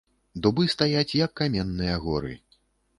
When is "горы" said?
2.09-2.37